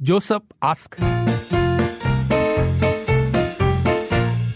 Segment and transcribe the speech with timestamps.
[0.00, 0.95] Joseph ask.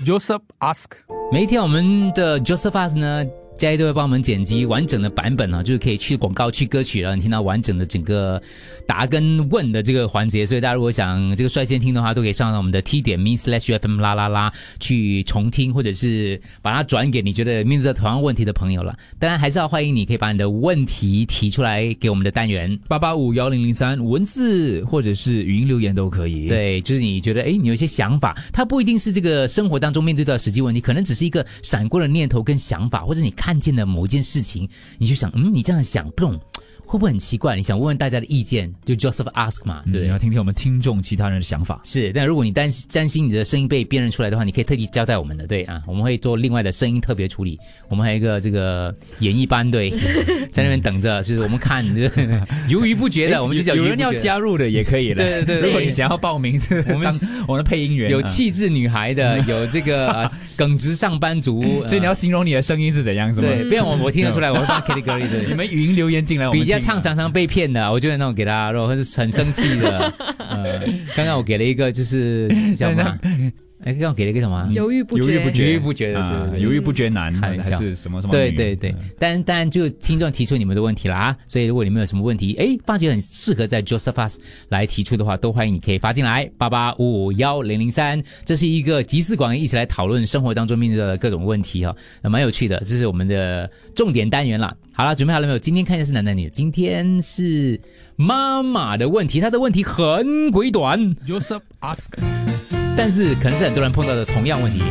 [0.04, 0.94] Joseph ask.
[1.32, 3.24] 每一天我们的 Josephus 呢，
[3.58, 8.42] 嘉义都会帮我们剪辑完整的版本啊，就是可以去广告、去歌曲，让你听到完整的整个
[8.86, 10.46] 答跟问的这个环节。
[10.46, 18.94] 所以大家如果想这个率先听的话，都可以上到我们的 T 点 me slash FM 啦啦啦去重听，或者是把它转给你觉得面对到同样问题的朋友了。
[19.20, 22.78] 当然还是要欢迎你可以把你的问题提出来给我们的单元。
[22.90, 34.68] 八八五幺零零三文字或者是语音留言都可以。，对，就是你觉得哎，你有一些想法，它不一定是这个生活当中面对到的实际问题，可能只是一个闪过的念头跟想法，或者你看见的某一件事情，
[34.98, 36.40] 你就想，嗯，你这样想，不懂
[36.86, 37.56] 会不会很奇怪？
[37.56, 40.10] 你想问问大家的意见，就 Joseph ask 嘛，对不对，对？
[40.10, 41.82] 要听听我们听众其他人的想法。
[41.84, 47.60] 是，但如果你担担心你的声音被辨认出来的话，你可以特地交代我们的，对啊，我们会做另外的声音特别处理。
[47.90, 49.92] 我们还有一个这个演艺班队
[50.52, 55.16] 在那边等着，就是我们看就是 犹豫不决的，我们就叫有人要加入的也可以了。
[55.16, 57.12] 对对对对如果你想要报名，是我们
[57.48, 63.48] 我们的配音员，有啊气质女孩的，有这个、呃耿直上班族， 所以你要形容你的声音是怎样，是吗？
[63.48, 65.54] 对，不然我我听得出来，我会放 category 的你。
[65.54, 70.14] 们语音留言进来，我们比较听唱常常被骗的，我就会那种给他，然后是很生气的。
[70.50, 70.80] 呃，
[71.16, 73.20] 刚刚我给了一个就是叫什么？
[73.86, 74.68] 哎，刚刚给了一个什么？
[74.74, 78.50] 犹豫不决，犹豫不决，犹豫不决的，犹豫不决难，还是什么什么女？
[78.50, 84.38] 对对对嗯，但当然就听众提出你们的问题了啊，所以如果你们有什么问题，哎，发觉很适合在 Josephus
[84.70, 94.76] 来提出的话，都欢迎你可以发进来八八五五幺零零三，这是一个集思广益，一起来讨论生活当中面对的各种问题哈、哦，蛮有趣的，这是我们的重点单元啦。
[94.94, 95.60] 好了，准备好了没有？
[95.60, 97.80] 今天看一下是男男女的，今天是
[98.16, 102.55] 妈妈的问题，她的问题很鬼短，Joseph ask.
[102.98, 104.82] 但是可能是很多人碰到的同样问题。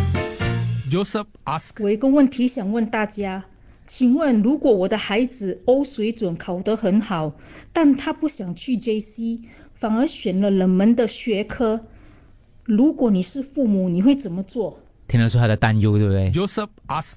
[0.91, 1.71] Joseph ask.
[1.81, 3.43] 我有一个问题想问大家，
[3.87, 7.33] 请问如果我的孩子 O 水准考得很好，
[7.73, 9.41] 但他不想去 JC，
[9.73, 11.81] 反而选了冷门的学科，
[12.65, 14.79] 如果你是父母，你会怎么做？
[15.09, 17.17] 听得出他的担忧，对不对？Joseph ask.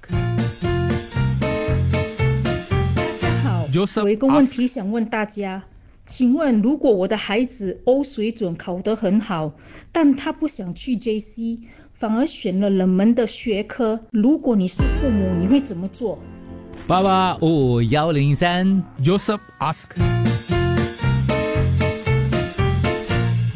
[3.20, 5.62] 大家好 Joseph 我有一个问题想问大家，
[6.08, 9.52] 请问如果我的孩子 O 水准考得很好，
[9.92, 11.58] 但他不想去 JC，
[11.92, 16.18] 反而选了冷门的学科，如果你是父母，你会怎么做？
[16.86, 18.82] 八八五五幺零三。
[19.04, 19.90] Joseph ask.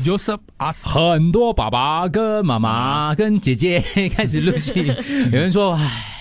[0.04, 0.86] Joseph ask.
[0.86, 3.82] 很多爸爸跟妈妈跟姐姐
[4.14, 4.88] 开始陆续
[5.32, 6.11] 有人说，唉。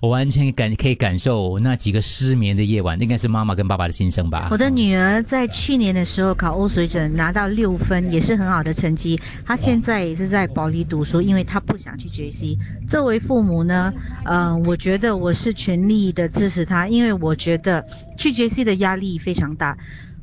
[0.00, 4.56] 我完全感可以感受那几个失眠的夜晚，应该是妈妈跟爸爸的心声吧我。
[4.56, 9.18] 的女儿在去年的时候考欧水准拿到六分，也是很好的成绩。
[9.44, 12.56] 她现在也是在保利读书，因为她不想去 JC。
[12.86, 13.92] 作为父母呢，
[14.24, 17.84] 呃，我觉得我是全力的支持她，因为我觉得
[18.18, 19.76] 去 JC 的压力非常大。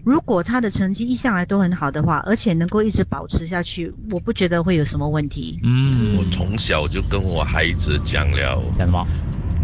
[0.03, 5.59] 如果她的成绩一向来都很好的话，而且能够一直保持下去，我不觉得会有什么问题。
[5.63, 9.07] 嗯，我从小就跟我孩子讲了，讲什么？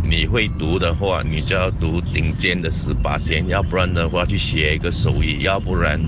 [0.09, 5.99] 你会读的话，你就要读顶尖的十八线，要不然的话去学一个手艺，要不然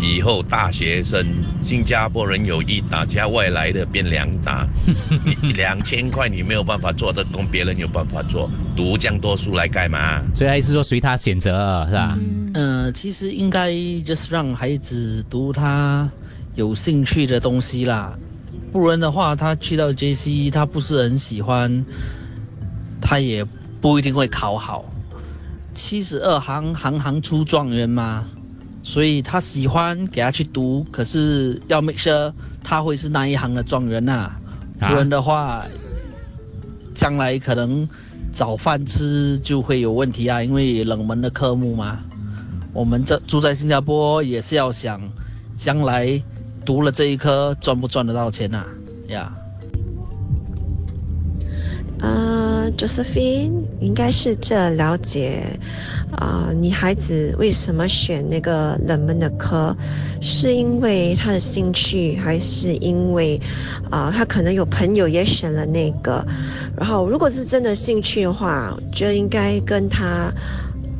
[0.00, 1.24] 以后大学生，
[1.62, 4.66] 新加坡人有一打加外来的变两打，
[5.42, 10.22] 你 两千块你没有办法做的工，别人有办法做，读这样多书来干嘛？
[10.34, 12.18] 所以还是说随他选择，是吧？
[12.54, 13.70] 呃，其实应该
[14.04, 16.10] 就是让孩子读他
[16.54, 18.16] 有兴趣的东西啦，
[18.72, 21.84] 不然的话，他去到 JC，他不是很喜欢，
[23.00, 23.44] 他也
[23.80, 24.84] 不一定会考好。
[25.72, 28.24] 七十二行，行行出状元嘛，
[28.82, 32.32] 所以他喜欢给他去读，可是要 make sure
[32.64, 34.40] 他会是那一行的状元呐、啊
[34.78, 35.64] 不然的话，
[36.94, 37.88] 将来可能
[38.32, 41.98] 找饭吃就会有问题啊，因为冷门的科目嘛。
[42.72, 45.00] 我们这住在新加坡也是要想，
[45.54, 46.22] 将来
[46.64, 48.66] 读了这一科赚不赚得到钱啊？
[49.08, 49.32] 呀、
[52.72, 55.58] ，Josephine 应该是这了解，
[56.10, 59.76] 啊、你孩子为什么选那个冷门的科，
[60.20, 63.40] 是因为他的兴趣，还是因为，
[63.90, 66.26] 啊、他可能有朋友也选了那个，
[66.76, 70.32] 然后如果是真的兴趣的话，就应该跟他，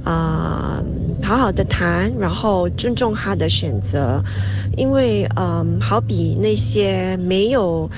[0.02, 0.82] 啊、
[1.22, 4.22] 好好的谈，然后尊重他的选择，
[4.76, 7.90] 因为嗯，好比那些没有，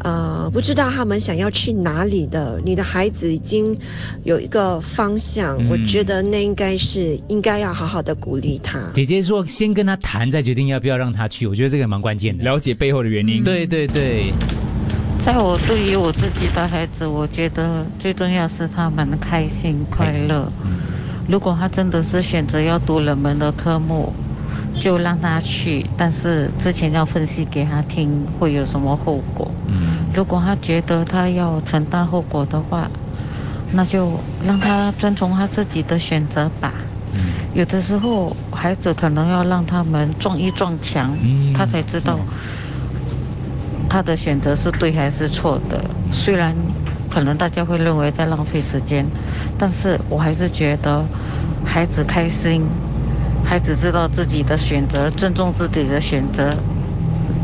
[0.00, 3.76] 呃，不知道他们想要去哪里的，你的孩子已经
[4.24, 8.78] 有一个方向，嗯我觉得那应该是应该要好好的鼓励他。
[8.94, 12.44] 姐姐说先跟他谈，再决定要不要让他去，我觉得这个蛮关键的。
[12.44, 13.42] 了解背后的原因。
[13.42, 14.32] 对对对，
[15.18, 20.50] 在我对于我自己的孩子，我觉得最重要是他们开心快乐。
[21.28, 24.10] 如果他真的是选择要读冷门的科目，
[24.80, 29.50] 就让他去，但是之前要分析给他听会有什么后果。
[29.66, 32.90] 嗯如果他觉得他要承担后果的话，
[33.70, 36.72] 那就让他遵从他自己的选择吧。
[37.12, 42.18] 嗯有的时候，孩子可能要让他们撞一撞墙，嗯他才知道
[43.90, 45.84] 他的选择是对还是错的。
[46.10, 46.56] 虽然
[47.18, 49.04] 可能大家会认为在浪费时间，
[49.58, 51.04] 但是我还是觉得
[51.64, 52.62] 孩子开心，
[53.44, 56.54] 孩子知道自己的选择，尊重自己的选择，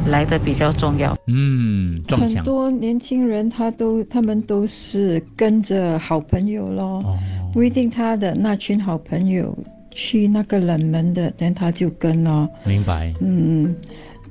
[0.07, 1.17] 来的比较重要。
[1.27, 2.45] 嗯，撞很。
[2.45, 7.05] 多年轻人他都他们都是跟着好朋友咯，
[7.53, 9.59] 不一定他的那群好朋友
[9.91, 12.49] 去那个冷门的，但他就跟咯。
[12.65, 13.13] 明白。
[13.21, 13.75] 嗯，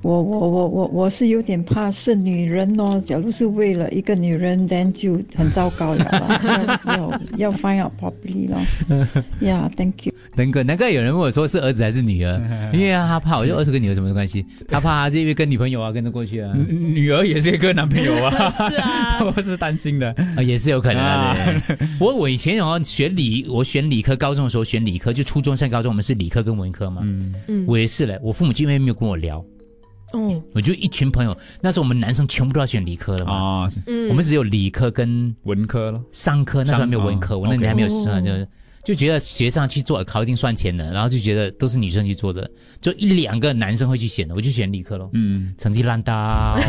[0.03, 8.59] 我我我我我是有点怕是女人哦，假如是为了一个女人，then 就很糟糕了啦， 要要要 find out properly 咯。
[9.39, 10.13] Yeah，thank you。
[10.35, 12.37] 难怪难怪有人问我说是儿子还是女儿，
[12.73, 14.45] 因为他怕，我就儿子跟女儿有什么关系？
[14.67, 20.13] 他怕他这边跟女朋友啊跟着过去啊，女儿也是跟男朋友啊，是啊，我是担心的。
[20.35, 21.09] 啊也是有可能的。
[21.09, 27.01] 啊对我我以前哦选理，我选理科，高中的时候选理科，就初中升高中我们是理科跟文科嘛。
[27.05, 29.43] 嗯，嗯我也是嘞，我父母就因为没有跟我聊，
[30.13, 36.03] 哦，我就一群朋友，那时候我们男生全部都要选理科了嘛，啊，嗯，我们只有理科跟文科咯。
[36.11, 38.05] 商科，那时候还没有文科，商我那年还没有哦。
[38.05, 38.31] 上，就
[38.85, 42.49] 就觉得学上去做考一定算钱的，然后就觉得都是女生去做的，
[42.79, 46.59] 就一两个男生会去选的，我就选理科咯，嗯，成绩烂到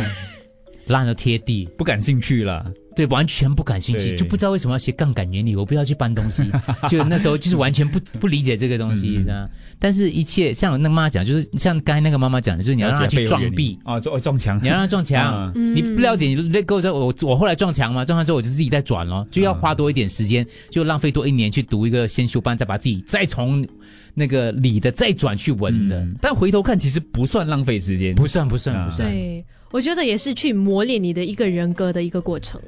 [0.86, 2.70] 烂到贴地，不感兴趣了。
[2.94, 6.42] 对，完全不感兴趣，就不知道为什么要学杠杆原理，我不要去搬东西，
[6.88, 9.50] 就那时候就是完全不不理解这个东西，嗯这样。
[9.78, 13.78] 但是一切像那妈妈讲，就是像刚才那个妈妈讲的，就是你要让他去撞壁。
[13.84, 23.66] 啊，撞撞墙你要让他撞墙，嗯你不了解，你 let go 之后，我我后来撞墙嘛，撞墙之后我就自己再转咯，就要花多一点时间，就浪费多一年去读一个先修班，再把自己再从
[24.14, 28.14] 那个理的再转去文的，嗯但回头看，其实不算浪费时间。
[28.14, 29.10] 不算不算啊不算。
[29.10, 32.60] 对，我觉得也是去磨练你的一个人格的一个过程。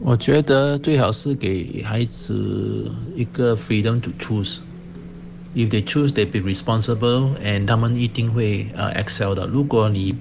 [0.00, 9.46] 我觉得最好是给孩子一个 freedom to choose。If they choose, they be responsible, and 他们一定会呃 excel 的。
[9.46, 10.14] 如果你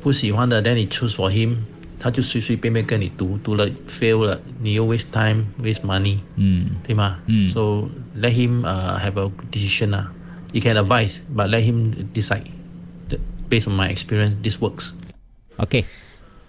[0.00, 1.56] 不喜欢的，then 你 choose for him，
[1.98, 7.18] 他就随随便便跟你读，读了 fail 了，你又 waste time, waste money，嗯对吗？
[7.26, 10.12] 嗯 So let him uh, have a decision 啊。
[10.52, 12.44] You can advise, but let him decide.
[13.08, 13.18] That
[13.50, 14.92] based on my experience, this works.
[15.56, 15.84] ，OK，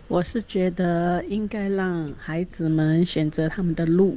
[0.08, 4.16] 我是觉得应该让孩子们选择他们的路，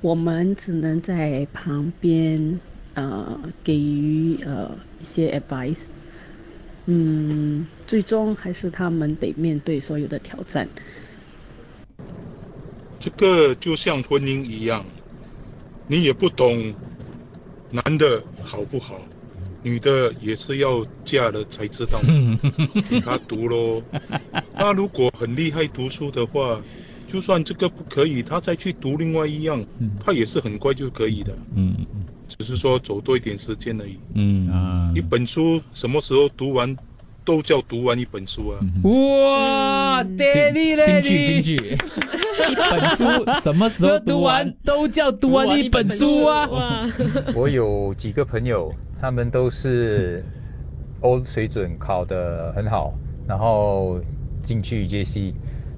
[0.00, 2.60] 我们只能在旁边
[2.94, 4.70] 呃给予呃
[5.00, 5.82] 一些 advice。
[6.86, 10.68] 嗯，最终还是他们得面对所有的挑战。
[13.00, 14.84] 这个就像婚姻一样，
[15.88, 16.74] 你也不懂
[17.70, 19.00] 男的好不好，
[19.62, 22.00] 女的也是要嫁了才知道，
[22.88, 23.82] 给他读咯。
[24.56, 26.60] 他如果很厉害读书的话，
[27.08, 29.64] 就算这个不可以，他再去读另外一样，
[30.04, 31.74] 他也是很快就可以的，嗯
[32.26, 33.98] 只是说走多一点时间而已。
[34.14, 36.76] 嗯啊一本书什么时候读完，
[37.24, 38.58] 都叫读完一本书啊。
[38.84, 41.56] 哇，爹地嘞京剧京剧，
[42.50, 43.04] 一本书
[43.40, 44.52] 什么时候读完？
[44.64, 46.46] 都叫读完一本书啊！
[46.48, 46.88] 哇，
[47.34, 50.24] 我有几个朋友，他们都是
[51.00, 52.92] 欧水准考得很好，
[53.28, 54.00] 然后
[54.44, 55.32] 进去 JC，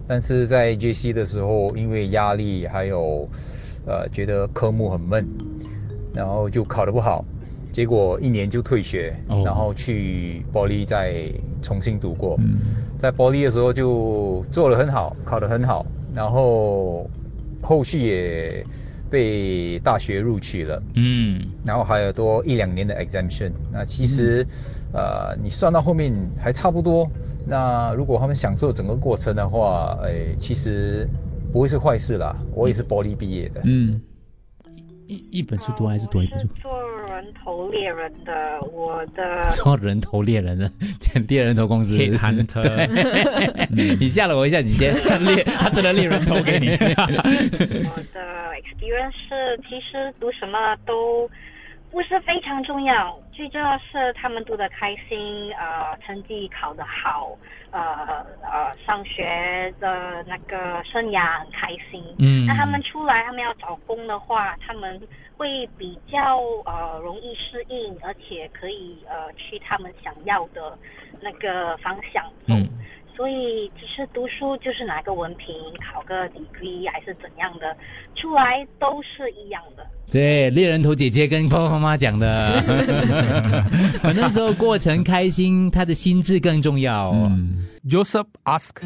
[0.06, 3.26] 但是在 JC 的时候，因为压力还有
[3.86, 5.26] 呃觉得科目很闷，
[6.12, 7.24] 然后就考得不好，
[7.70, 12.36] 结果一年就退学，哦然后去玻璃再重新读过。
[12.40, 12.58] 嗯
[12.98, 17.08] 在玻璃的时候就做得很好，考得很好，然后
[17.60, 18.64] 后续也
[19.10, 20.82] 被大学录取了。
[20.94, 23.52] 嗯然后还有多一两年的 exemption。
[23.70, 24.46] 那其实，
[24.96, 26.10] 呃，你算到后面
[26.40, 27.06] 还差不多。
[27.46, 31.06] 那如果他们享受整个过程的话，哎，其实
[31.52, 32.34] 不会是坏事啦。
[32.54, 33.60] 我也是玻璃毕业的。
[33.64, 34.00] 嗯，
[35.06, 36.48] 一一本书读完还是多一本书？
[36.62, 36.72] 做
[37.06, 38.32] 人头猎人的，
[38.72, 40.70] 我的 做人头猎人的，
[41.28, 41.94] 猎人头公司。
[43.70, 46.70] 你吓了我一下，你先猎，他真的猎人头给你。
[46.70, 46.76] 我
[48.12, 48.20] 的
[48.58, 51.28] experience 是，其实读什么都
[51.96, 57.30] 不是非常重要，最重要是他们读得开心，呃，成绩考得好，
[57.70, 62.04] 呃呃，上学的那个生涯很开心。
[62.18, 65.00] 嗯那他们出来，他们要找工的话，他们
[65.38, 70.76] 会比较呃容易适应，而且可以呃去他们想要的
[71.22, 72.52] 那个方向走。
[72.52, 72.68] 嗯
[73.16, 75.48] 所以其实读书就是拿个文凭，
[75.80, 77.74] 考个 degree 还是怎样的，
[78.14, 79.86] 出来都是一样的。
[80.10, 82.60] 对，猎人头姐姐跟爸爸妈妈讲的，
[84.02, 87.06] 很多时候过程开心，他的心智更重要。
[87.88, 88.82] Joseph ask.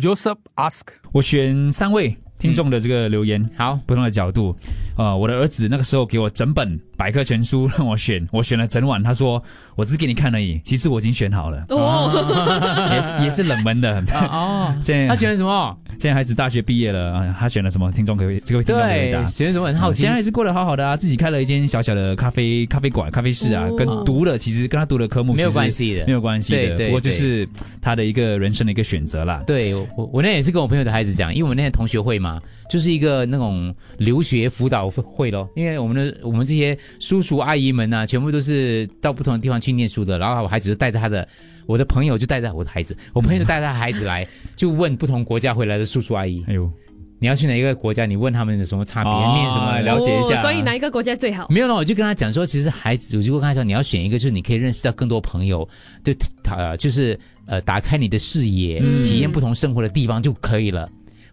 [0.00, 0.80] Joseph ask.
[1.12, 4.56] 我选三位听众的这个留言，好，不同的角度。
[4.96, 9.42] 呃，我的儿子那个时候给我整本百科全书让我选，我选了整晚，他说
[9.74, 11.64] 我只给你看而已，其实我已经选好了。
[11.70, 15.76] 哦也是也是冷门的 哦现在他选了什么？
[15.98, 17.90] 现在孩子大学毕业了啊，他选了什么？
[17.92, 19.24] 听众可以这位听众可以回答。
[19.24, 20.02] 选了什么很好奇。
[20.02, 26.58] 现在还是过得好好的啊，自己开了一间小小的咖啡咖啡馆、咖啡室啊，哦跟读了其实跟他读的科目没有关系的没有关系的。
[26.58, 27.48] 对对不过就是
[27.80, 29.42] 他的一个人生的一个选择啦。
[29.46, 35.48] 对我我我那天也是跟我朋友的孩子讲，因为我们那天同学会嘛，就是一个那种留学辅导会咯。
[35.54, 41.26] 因为我们的我们这些叔叔阿姨们呢、全部都是到不同的地方去念书的，然后我孩子就带着他的，
[41.66, 46.70] 我的朋友就带着我的孩子，我朋友就带着他孩子来，就问不同国家回来的叔叔阿姨，哎呦，
[47.18, 48.04] 你要去哪一个国家？
[48.04, 50.40] 你问他们有什么差别，哦念什么，了解一下。
[50.40, 51.46] 哦所以哪一个国家最好？
[51.48, 55.68] 没有了，我就跟他讲说，其实孩子，我就跟他说，你要选一个，就是你可以认识到更多朋友，
[56.02, 56.12] 就
[56.50, 60.90] 呃，就是呃，打开你的视野，嗯体验不同生活的地方就可以了。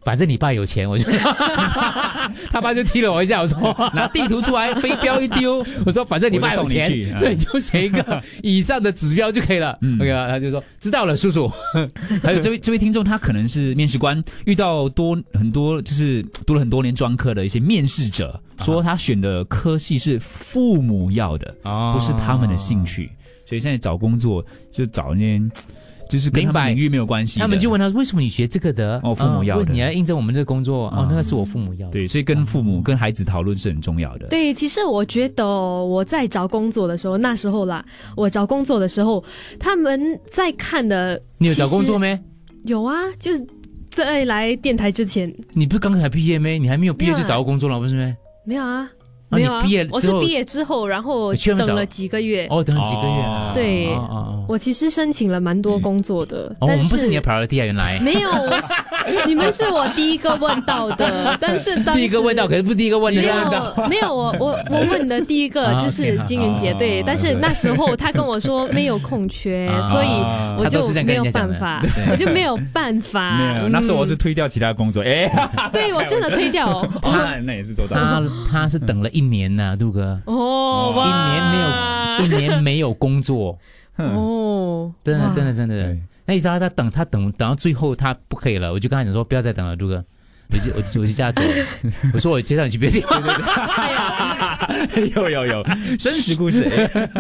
[0.10, 1.04] 反正你爸有钱，我就
[2.50, 9.78] 他爸就踢了我一下，我说拿地图出来，飞镖一丢， 我说反正你爸有钱所以你就选一个 以上的指标就可以了。
[9.82, 10.00] 嗯。
[10.00, 11.48] OK，他就说知道了，叔叔。
[12.24, 21.94] 还有这位这位听众，他可能是面试官，遇到多很多就是读了很多年专科的一些面试者，说他选的科系是父母要的，啊。
[21.94, 23.12] 不是他们的兴趣，
[23.46, 25.40] 所以现在找工作就找那些
[26.10, 27.40] 就是跟他们领域没有关系。
[27.40, 29.00] 他们就问他为什么你学这个的？
[29.04, 31.92] 哦父母要的你来应征我们这个工作哦嗯，那个是我父母要的。
[31.92, 34.28] 对，所以跟父母跟孩子讨论是很重要的。
[34.28, 37.86] 对，其实我觉得哦我在找工作的时候，那时候啦，
[38.18, 39.24] 我找工作的时候，
[39.60, 42.16] 他们在看的，你有找工作没？
[42.16, 42.24] 没？
[42.66, 43.48] 有啊，就是
[43.90, 46.58] 在来电台之前你不是刚才毕业没？
[46.58, 48.16] 你还没有毕业就找到工作了，不是没？
[48.46, 48.90] 没有啊，啊
[49.30, 52.48] 没有啊，毕业我是毕业之后，然后等了几个月。
[52.50, 53.52] 哦，等了几个月啊。
[53.54, 58.00] 对哦哦哦我其实申请了蛮多工作的，哦，我但们不是你的 priority 啊，原来。
[58.00, 58.74] 没有，我是
[59.28, 63.28] 你们是我第一个问到的， 但是当时第一个问到，可是不是第一个问的没。
[63.28, 70.08] 有没有，我我我问的第一个 啊就是金云杰，对，但是那时候他跟我说没有空缺，啊所以
[70.58, 71.82] 我就没有办法，
[72.12, 73.38] 我就没有办法。
[73.38, 75.30] 没有，那时候我是嗯推掉其他工作，哎，
[75.72, 76.90] 对我真的推掉哦。
[77.04, 77.96] 那那也是做到。
[77.96, 83.58] 他他是等了一年呢，杜哥，哦，一年没有一年没有工作，
[83.98, 85.98] 哦，真的真的真的。
[86.26, 90.04] 那意思他他等他等等到最后他不可以了，我就跟他讲说不要再等了，杜哥。
[90.52, 91.48] 我就我就我就叫他走，
[92.14, 93.22] 我说我介绍你去别的地方。
[95.16, 95.64] 有有有，
[96.00, 96.68] 真实故事。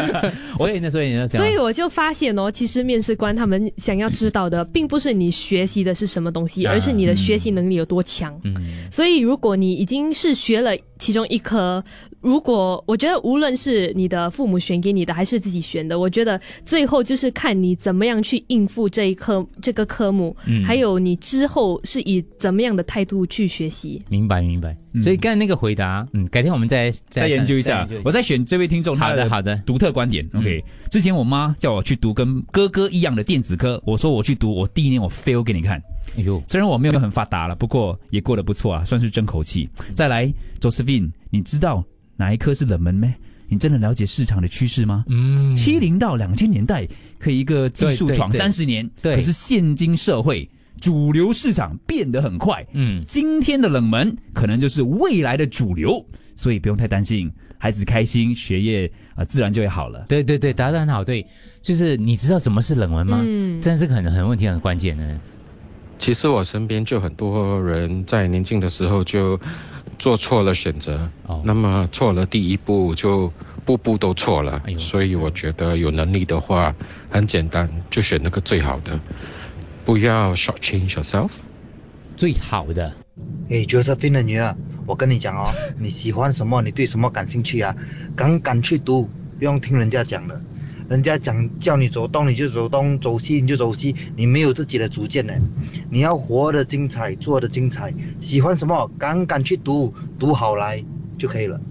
[0.57, 8.36] 所以呢，所以呢，所以我就发现哦，其实面试官他们想要知道的，并不是你学习的是什么东西，啊而是你的学习能力有多强。
[8.43, 8.55] 嗯，
[8.91, 11.83] 所以如果你已经是学了其中一科，
[12.22, 24.02] 如果我觉得无论是你的父母选给你的，还是自己选的，我觉得最后就是看你怎么样去应付这一科这个科目，嗯还有你之后是以怎么样的态度去学习。
[24.10, 24.76] 明白明白。
[25.04, 27.88] 所以刚才那个回答，嗯，改天我们再再研究一下。
[28.04, 30.28] 我在选这位听众他好的好的独特观点。
[30.34, 35.82] OK，之前我妈叫我去读跟哥哥一样的电子科，我说我去读，我第一年我 fail 给你看。
[36.18, 39.70] 哎呦，虽然我没有很发达了，不过也过得不错啊，算是争口气。
[39.94, 40.28] 再来
[40.60, 41.84] ，Josephine，你知道
[42.20, 43.16] 哪一科是冷门咩？
[43.48, 45.04] 你真的了解市场的趋势吗？
[45.08, 50.48] 嗯，七零到两千年代可以一个技术闯三十年，对可是现今社会。
[50.82, 56.06] 主流市场变得很快，嗯，今天的冷门可能就是未来的主流，
[56.38, 60.06] 所以不用太担心，孩子开心，学业啊、呃、自然就会好了。
[60.08, 61.28] 对对对，答得很好，对，
[61.62, 63.20] 就是你知道什么是冷门吗？
[63.26, 65.20] 嗯真的是个很很问题很关键的。
[65.98, 69.38] 其实我身边就很多人在年轻的时候就
[70.00, 71.41] 做错了选择，哦。
[71.46, 73.32] 那么错了第一步就
[73.65, 76.74] 步步都错了，所以我觉得有能力的话，
[77.12, 79.00] 很简单，就选那个最好的，
[79.86, 81.29] 不要 short change yourself。
[82.15, 82.91] 最好的，
[83.50, 84.56] 诶 j o s e p h i n e 的女儿，
[84.88, 85.44] 我跟你讲哦，
[85.77, 87.75] 你喜欢什么，你对什么感兴趣啊，
[88.15, 90.41] 敢敢去读，不用听人家讲的。
[90.89, 95.34] 人家讲叫你走东你就走东，走西你就走西，你没有自己的主见呢。
[95.91, 100.84] 你要活得精彩，做得精彩，喜欢什么敢敢去读，读好来
[101.15, 101.62] 就可以了。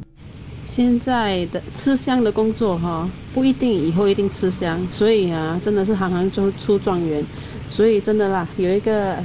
[0.65, 7.25] 现在的吃香的工作哈、不一定以后一定吃香，所以啊，真的是行行出出状元，
[7.69, 9.17] 所以真的啦，有一个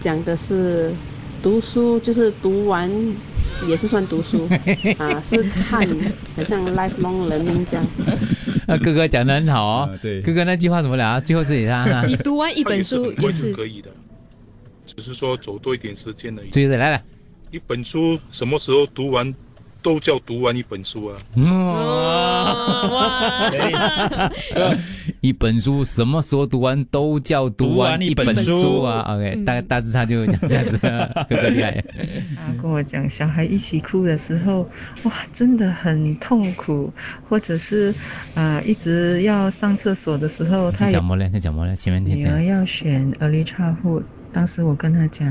[0.00, 0.94] 讲的是
[1.42, 2.90] 读书就是读完
[3.68, 4.48] 也是算读书
[4.96, 5.86] 啊，是看
[6.36, 7.84] 很像 lifelong learning 这样。
[8.66, 9.98] 那 哥哥讲的很好哦。
[10.00, 11.20] 对，哥哥那句话怎么聊啊？
[11.20, 13.90] 最后自己他 你读完一本书也也是可以的，
[14.86, 16.50] 只是说走多一点时间而已。
[16.50, 17.02] 最后来了，
[17.50, 19.34] 一本书什么时候读完，
[19.82, 21.16] 都叫读完一本书啊。
[22.90, 23.50] 哇
[25.20, 29.00] 一本书什么时候读完都叫读完一本书啊。
[29.14, 30.78] OK，大大致他就讲这样子，
[31.28, 31.70] 哥哥厉害。
[32.36, 34.68] 啊，跟我讲，小孩一起哭的时候，
[35.04, 36.92] 哇，真的很痛苦，
[37.28, 37.94] 或者是
[38.34, 41.28] 啊、一直要上厕所的时候，他讲么呢？
[41.30, 41.74] 在讲么呢？
[41.74, 45.28] 前面女儿要选 early childhood，当时我跟他讲，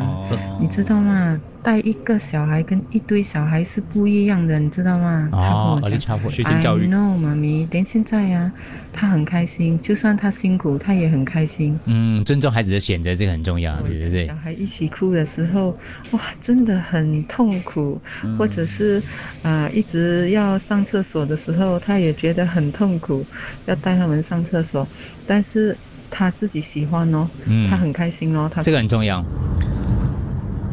[0.61, 1.39] 你知道吗？
[1.63, 5.29] 带一个小孩跟一堆小孩是不一样的，你知道吗？
[5.31, 8.51] 他跟哦我讲学习教育 know，妈咪，连现在呀、
[8.91, 11.79] 他很开心，就算他辛苦，他也很开心。
[11.85, 14.35] 嗯，尊重孩子的选择，这个很重要，对对对小。
[14.35, 15.77] 孩一起哭的时候，
[16.11, 19.03] 哇，真的很痛苦，嗯或者是
[19.43, 23.23] 啊、一直要上厕所的时候，他也觉得很痛苦，
[23.65, 24.89] 要带他们上厕所，
[25.27, 25.77] 但是
[26.11, 29.23] 他自己喜欢哦，嗯他很开心哦，他这个很重要。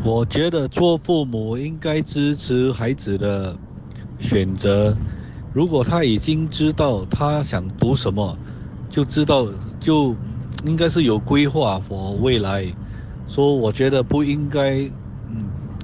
[0.05, 3.57] 我觉得做父母应该支持孩子的
[4.19, 4.95] 选择。
[5.55, 8.37] 如果他已经知道他想读什么，
[8.91, 9.47] 就知道
[9.81, 10.15] 就
[10.65, 12.67] 应该是有规划 for 未来。
[13.27, 14.93] 说我觉得不应该，嗯，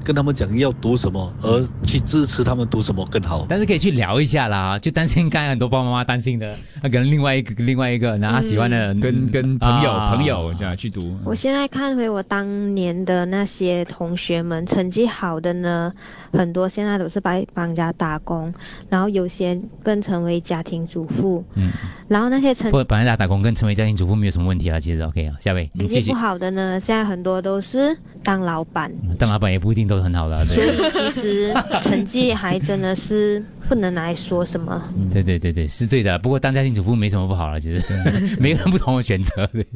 [0.04, 3.46] 跟他们讲要读什么，而去支持他们读什么更好。
[3.48, 11.16] 但是可以去聊一下啦，就担心刚才很多爸爸妈妈担心的，那可能另外一个另外一个，然后他喜欢的人跟跟朋友啊朋友这样去读。
[11.24, 15.92] 我现在看回我当年的那些同学们，成绩好的呢，
[16.32, 18.52] 很多现在都是帮帮人家打工，
[18.88, 21.70] 然后有些更成为家庭主妇，嗯，
[22.08, 25.36] 然后那些成不，本来打打工跟成为家庭主妇没有什么问题啦，其实 OK 啊。
[25.40, 26.18] 下位，你继续成绩不。
[26.18, 31.10] 好的呢，现在很多都是当老板，当老板也不一定都很好的啊，所以对。
[31.10, 34.82] 其实成绩还真的是不能拿来说什么。
[35.12, 36.18] 对对对对，是对的。
[36.18, 39.46] 不过当家庭主妇没什么不好了，其实每个人不同的选择。
[39.48, 39.66] 对，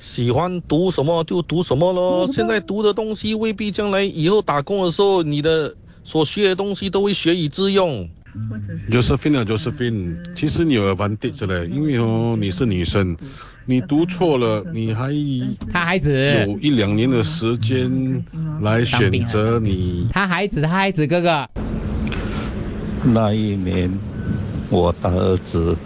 [0.00, 2.28] 喜欢读什么就读什么咯。
[2.32, 8.08] 现在读的东西未必将来以后打工的时候，你的所学的东西都会学以致用。
[8.90, 13.14] Josephine 啊，Josephine，其实你有 advantage 嘞，因为哦你是女生，
[13.66, 15.12] 你读错了，你还
[15.70, 16.12] 他孩子。
[16.46, 18.22] 有一两年的时间
[18.62, 20.08] 来选择你。
[20.10, 21.46] 他孩子，他孩子哥哥，
[23.04, 23.92] 那一年，
[24.70, 25.76] 我大儿子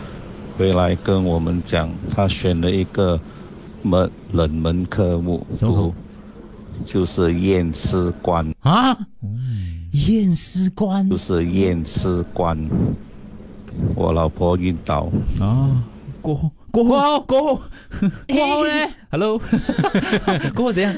[0.57, 3.21] 回来跟我们讲，他选了一个
[3.83, 5.45] 门冷门科目？
[5.59, 5.93] 读，
[6.85, 8.97] 就是验尸官啊，
[10.09, 12.59] 验尸官就是验尸官。
[13.95, 15.11] 我老婆晕倒
[15.41, 15.85] 啊，
[16.23, 17.63] 过后过后过后
[18.29, 18.71] 过后呢
[19.11, 19.39] ？Hello，
[20.55, 20.95] 过后怎样？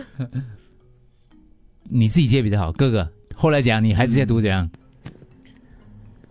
[1.91, 3.09] 你自己接比较好，哥哥。
[3.35, 4.69] 后来讲，你孩子在读怎样？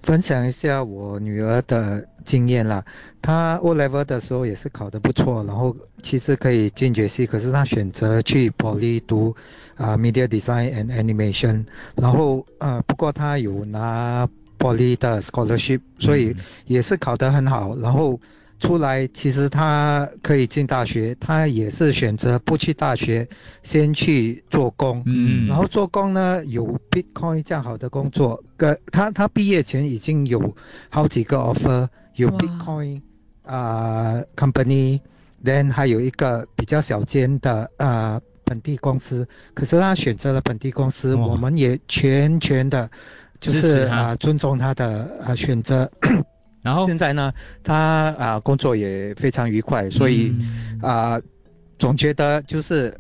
[0.04, 2.86] 分享一下我女儿的经验啦。
[3.20, 9.36] 她 O level 的时候也是考得不错，然后其实可以进爵士，可是他选择去 Poly 读
[9.76, 16.36] 啊、Media Design and Animation，然后呃不过他有拿 Poly 的 scholarship，所以
[16.66, 18.20] 也是考得很好，然后。
[18.60, 23.28] 出来，其实他可以进大学，他也是选择不去大学，
[23.62, 25.04] 先去做工。
[25.06, 25.48] 嗯。
[25.48, 30.56] 然后做工呢，有 Bitcoin 这样好的工作，跟他他毕业前已经有
[30.90, 33.02] 好几个 offer，有 Bitcoin
[33.44, 42.90] 啊、company，then 还有一个比较小间的啊、本地公司，可是他选择了本地公司，我们也全权的，
[43.40, 45.90] 就是啊、尊重他的啊选择。
[46.68, 47.32] 然后现在呢，
[47.64, 50.34] 他啊、工作也非常愉快，所以
[50.82, 51.18] 啊、
[51.80, 52.94] 总觉得就是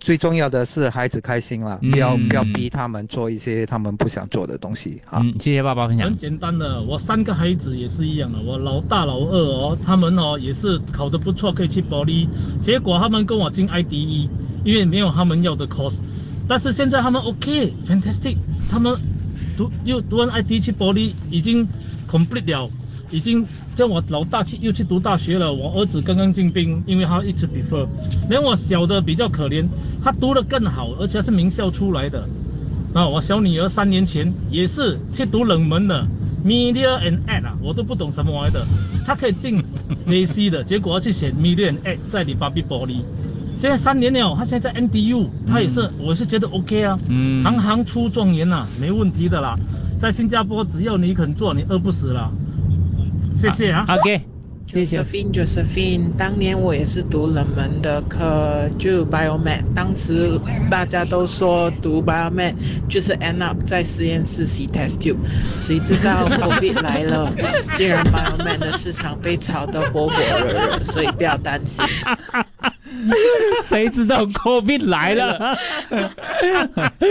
[0.00, 5.20] 最重要的是孩子开心了，不要嗯不要逼他们做一些他们不想做的东西啊。
[5.22, 6.16] 嗯，谢谢爸爸分享很。
[6.16, 12.26] 简单的，我三个孩子也是一样的，我老大老二哦，他们哦也是考得不错，可以去保利，
[12.62, 14.28] 结果他们跟我进 IDE，
[14.64, 15.96] 因为没有他们要的 course，
[16.48, 18.36] 但是现在他们 OK，fantastic，
[18.70, 18.96] 他们
[19.56, 21.66] 读又读完 IDE 去保利已经
[22.08, 22.70] complete 了，
[23.10, 27.86] 已经叫我老大去又去读大学了，我儿子刚刚进兵，因为他一直 prefer，
[28.28, 29.66] 连我小的比较可怜，
[30.02, 32.26] 他读得更好，而且是名校出来的。
[32.94, 36.06] 啊，我小女儿三年前也是去读冷门的
[36.44, 38.66] Media and Ad 啊，我都不懂什么玩意的，
[39.06, 39.62] 她可以进
[40.06, 43.02] JC 的，结果要去选 Media and Ad 在里巴比玻璃。
[43.58, 49.56] 现在三年了，他现在在 NDU，他也是，我是觉得 OK 啊，嗯行行出状元呐、没问题的啦。
[49.98, 52.30] 在新加坡，只要你肯做，你饿不死啦。
[53.40, 53.84] 谢谢啊。
[53.88, 54.20] OK，
[54.66, 55.02] 谢谢。
[55.02, 59.62] Josephine Josephine，当年我也是读冷门的科，就 biomed。
[59.74, 62.54] 当时大家都说读 biomed
[62.88, 65.16] 就是 end up 在实验室洗 test tube，
[65.56, 67.32] 谁知道 COVID 来了，
[67.74, 71.84] 竟然 biomed 的市场被炒得火火热热，所以不要担心。
[73.62, 75.58] 谁知道 COVID 来了？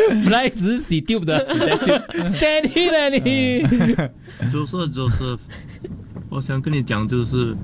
[0.09, 1.45] 本来只是洗 tube 的
[2.27, 3.63] ，steady 了你。
[4.51, 5.37] 就是就是，
[6.35, 7.55] 我想跟你讲，就是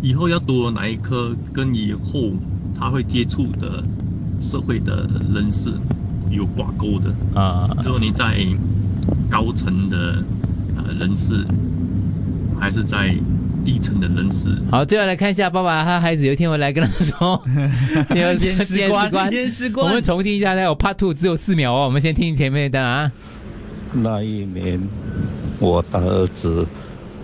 [0.00, 2.30] 以后要读哪一科，跟以后
[2.78, 3.82] 他会接触的
[4.40, 5.72] 社会的人士
[6.30, 7.68] 有挂钩的啊。
[7.82, 8.46] 如果你在
[9.28, 10.22] 高层的
[10.76, 11.44] 呃人士，
[12.56, 13.16] 还是在
[13.64, 17.42] 低层的人士，好，最后来看一下，爸爸他孩子有一天回来跟他说，
[18.10, 23.10] 你要验尸官验尸官我们重听一下，他有 Part Two 只有四秒哦，我们先听前面的啊。
[23.92, 24.80] 那一年，
[25.58, 26.64] 我的儿子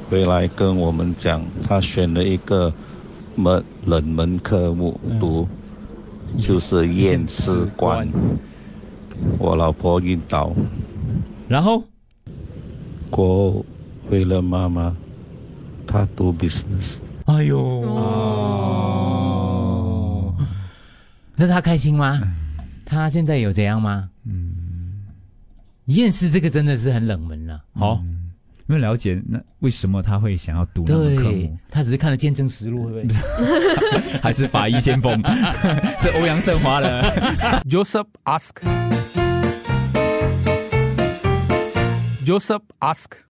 [0.09, 2.73] 回来跟我们讲，他选了一个
[3.35, 5.49] 门冷门科目读，
[6.39, 8.09] 就是验尸官。
[9.39, 10.53] 我老婆晕倒，
[11.49, 11.83] 然后
[13.11, 13.65] 过后
[14.11, 14.95] 为了妈妈，
[15.87, 16.99] 他读 business。
[17.25, 18.05] 哎呦，哦，
[21.35, 22.21] 那他开心吗？
[22.85, 24.09] 他现在有怎样吗？
[24.25, 24.53] 嗯，
[25.87, 27.61] 验尸这个真的是很冷门了。
[27.73, 28.01] 好，
[28.67, 34.19] 没有了解那为什么他会想要读那个科对目，他只是看了《见证实录》，会不会？
[34.21, 35.23] 还是法医先锋？
[36.01, 37.63] 是欧阳震华的。
[37.69, 38.57] Joseph ask.
[42.25, 43.23] Joseph ask.